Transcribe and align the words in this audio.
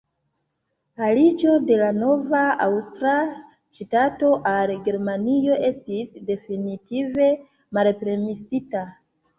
Aliĝo 1.07 1.51
de 1.67 1.77
la 1.81 1.89
nova 1.97 2.41
aŭstra 2.65 3.13
ŝtato 3.81 4.33
al 4.55 4.75
Germanio 4.89 5.63
estis 5.71 6.19
definitive 6.33 7.31
malpermesita. 7.81 8.89